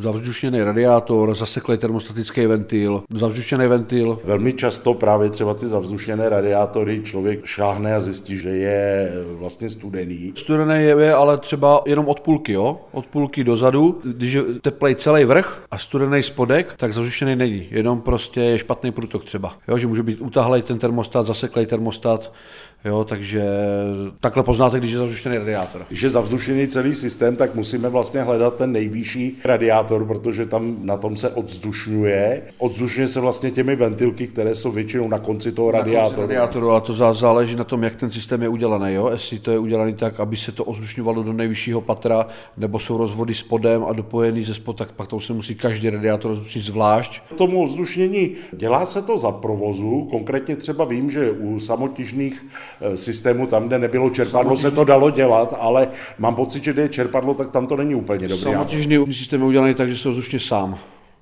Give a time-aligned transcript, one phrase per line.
[0.00, 4.18] zavzdušněný radiátor, zaseklý termostatický ventil, zavzdušněný ventil.
[4.24, 10.32] Velmi často právě třeba ty zavzdušněné radiátory člověk šáhne a zjistí, že je vlastně studený.
[10.36, 12.80] Studený je ale třeba jenom od půlky, jo?
[12.92, 18.00] Od půlky dozadu, když je teplej celý vrch a studený spodek, tak zavzdušněný není, jenom
[18.00, 19.54] prostě je špatný průtok třeba.
[19.68, 22.32] Jo, že může být utahlej ten termostat, zaseklej termostat,
[22.84, 23.44] Jo, takže
[24.20, 25.84] takhle poznáte, když je zavzdušený radiátor.
[25.88, 30.96] Když je zavzdušený celý systém, tak musíme vlastně hledat ten nejvyšší radiátor, protože tam na
[30.96, 32.42] tom se odzdušňuje.
[32.58, 36.10] Odzdušňuje se vlastně těmi ventilky, které jsou většinou na konci toho radiátoru.
[36.10, 38.94] Na konci radiátoru, a to záleží na tom, jak ten systém je udělaný.
[38.94, 39.08] Jo?
[39.12, 42.26] Jestli to je udělané tak, aby se to odzdušňovalo do nejvyššího patra,
[42.56, 46.30] nebo jsou rozvody spodem a dopojený ze spod, tak pak to se musí každý radiátor
[46.30, 47.22] odzdušnit zvlášť.
[47.36, 50.08] Tomu odzdušnění dělá se to za provozu.
[50.10, 52.46] Konkrétně třeba vím, že u samotižných
[52.94, 55.88] systému, tam, kde nebylo čerpadlo, se to dalo dělat, ale
[56.18, 58.52] mám pocit, že kde je čerpadlo, tak tam to není úplně dobré.
[58.52, 60.78] Samotěžný systém je udělaný tak, že se ozdušně sám.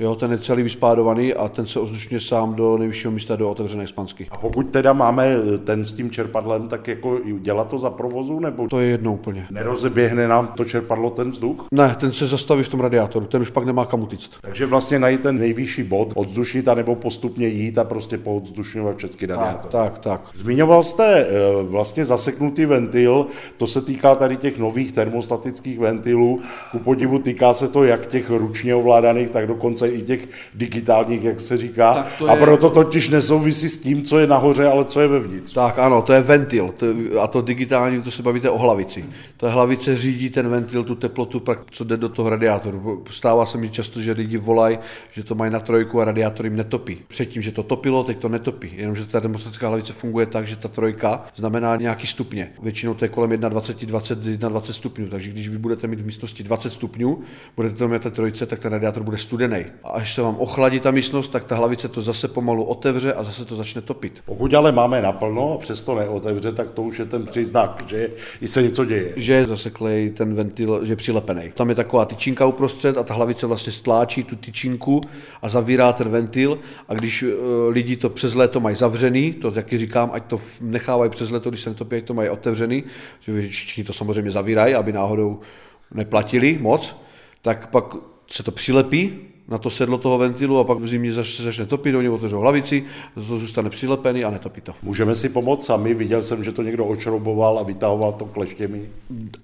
[0.00, 3.86] Jo, ten je celý vyspádovaný a ten se ozdušňuje sám do nejvyššího místa do otevřené
[3.86, 4.26] spansky.
[4.30, 8.40] A pokud teda máme eh, ten s tím čerpadlem, tak jako dělat to za provozu
[8.40, 8.68] nebo?
[8.68, 9.46] To je jedno úplně.
[9.50, 11.66] Nerozeběhne nám to čerpadlo ten vzduch?
[11.72, 14.32] Ne, ten se zastaví v tom radiátoru, ten už pak nemá kam utíct.
[14.40, 19.26] Takže vlastně najít ten nejvyšší bod, odzdušit a nebo postupně jít a prostě poodzdušňovat všechny
[19.26, 19.72] radiátory.
[19.72, 20.20] Tak, tak, tak.
[20.34, 21.28] Zmiňoval jste eh,
[21.62, 23.26] vlastně zaseknutý ventil,
[23.56, 26.40] to se týká tady těch nových termostatických ventilů.
[26.70, 31.24] Ku podivu týká se to jak těch ručně ovládaných, tak dokonce dokonce i těch digitálních,
[31.24, 32.06] jak se říká.
[32.20, 32.28] Je...
[32.28, 35.52] A proto totiž nesouvisí s tím, co je nahoře, ale co je vevnitř.
[35.52, 36.74] Tak ano, to je ventil.
[36.76, 36.86] To,
[37.20, 39.04] a to digitální, to se bavíte o hlavici.
[39.36, 43.04] Ta hlavice řídí ten ventil, tu teplotu, co jde do toho radiátoru.
[43.10, 44.78] Stává se mi často, že lidi volají,
[45.12, 46.98] že to mají na trojku a radiátor jim netopí.
[47.08, 48.72] Předtím, že to topilo, teď to netopí.
[48.76, 52.52] Jenomže ta demonstratická hlavice funguje tak, že ta trojka znamená nějaký stupně.
[52.62, 55.08] Většinou to je kolem 21, 20, 21 stupňů.
[55.08, 57.22] Takže když vy budete mít v místnosti 20 stupňů,
[57.56, 60.80] budete to mít té trojce, tak ten radiátor bude studený a až se vám ochladí
[60.80, 64.22] ta místnost, tak ta hlavice to zase pomalu otevře a zase to začne topit.
[64.26, 68.10] Pokud ale máme naplno a přesto neotevře, tak to už je ten příznak, že
[68.46, 69.12] se něco děje.
[69.16, 71.52] Že je zaseklej ten ventil, že je přilepený.
[71.54, 75.00] Tam je taková tyčinka uprostřed a ta hlavice vlastně stláčí tu tyčinku
[75.42, 77.30] a zavírá ten ventil a když uh,
[77.68, 81.60] lidi to přes léto mají zavřený, to taky říkám, ať to nechávají přes léto, když
[81.60, 82.84] se netopí, ať to mají otevřený,
[83.20, 85.40] že všichni to samozřejmě zavírají, aby náhodou
[85.94, 86.96] neplatili moc,
[87.42, 87.84] tak pak
[88.30, 89.18] se to přilepí
[89.48, 92.84] na to sedlo toho ventilu a pak v zimě se začne topit, oni otevřou hlavici,
[93.14, 94.72] to zůstane přilepený a netopí to.
[94.82, 98.88] Můžeme si pomoct sami, viděl jsem, že to někdo očroboval a vytahoval to kleštěmi.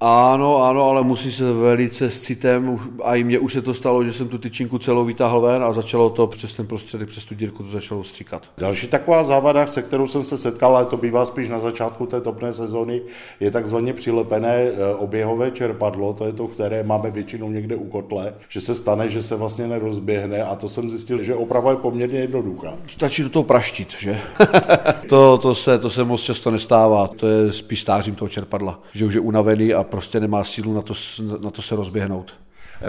[0.00, 4.04] Ano, ano, ale musí se velice s citem a i mně už se to stalo,
[4.04, 7.34] že jsem tu tyčinku celou vytáhl ven a začalo to přes ten prostředek, přes tu
[7.34, 8.42] dírku to začalo stříkat.
[8.58, 12.20] Další taková závada, se kterou jsem se setkal, ale to bývá spíš na začátku té
[12.20, 13.02] topné sezóny,
[13.40, 18.34] je takzvaně přilepené e, oběhové čerpadlo, to je to, které máme většinou někde u kotle,
[18.48, 21.76] že se stane, že se vlastně neroz rozběhne a to jsem zjistil, že oprava je
[21.76, 22.74] poměrně jednoduchá.
[22.86, 24.20] Stačí do toho praštit, že?
[25.08, 29.04] to, to, se, to se moc často nestává, to je spíš stářím toho čerpadla, že
[29.04, 30.94] už je unavený a prostě nemá sílu na to,
[31.40, 32.32] na to se rozběhnout.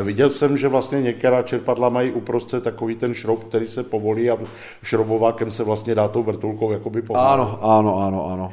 [0.04, 4.38] Viděl jsem, že vlastně některá čerpadla mají uprostřed takový ten šroub, který se povolí a
[4.84, 7.34] šrobovákem se vlastně dá tou vrtulkou jakoby pomáhat.
[7.34, 8.50] Ano, ano, ano, ano.